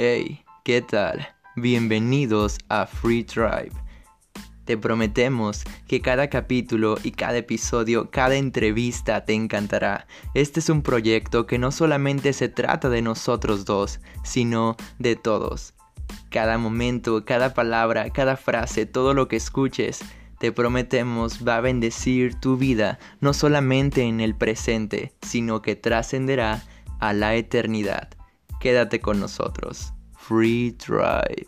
Hey, 0.00 0.44
¿qué 0.62 0.80
tal? 0.80 1.26
Bienvenidos 1.56 2.58
a 2.68 2.86
Free 2.86 3.24
Tribe. 3.24 3.72
Te 4.64 4.78
prometemos 4.78 5.64
que 5.88 6.00
cada 6.00 6.30
capítulo 6.30 6.98
y 7.02 7.10
cada 7.10 7.38
episodio, 7.38 8.08
cada 8.08 8.36
entrevista 8.36 9.24
te 9.24 9.32
encantará. 9.32 10.06
Este 10.34 10.60
es 10.60 10.70
un 10.70 10.82
proyecto 10.82 11.48
que 11.48 11.58
no 11.58 11.72
solamente 11.72 12.32
se 12.32 12.48
trata 12.48 12.88
de 12.88 13.02
nosotros 13.02 13.64
dos, 13.64 13.98
sino 14.22 14.76
de 15.00 15.16
todos. 15.16 15.74
Cada 16.30 16.58
momento, 16.58 17.24
cada 17.24 17.52
palabra, 17.52 18.08
cada 18.10 18.36
frase, 18.36 18.86
todo 18.86 19.14
lo 19.14 19.26
que 19.26 19.34
escuches, 19.34 19.98
te 20.38 20.52
prometemos 20.52 21.44
va 21.44 21.56
a 21.56 21.60
bendecir 21.60 22.38
tu 22.38 22.56
vida 22.56 23.00
no 23.20 23.34
solamente 23.34 24.02
en 24.02 24.20
el 24.20 24.36
presente, 24.36 25.12
sino 25.22 25.60
que 25.60 25.74
trascenderá 25.74 26.62
a 27.00 27.12
la 27.12 27.34
eternidad. 27.34 28.10
Quédate 28.58 29.00
con 29.00 29.20
nosotros. 29.20 29.92
Free 30.28 30.72
Drive. 30.72 31.46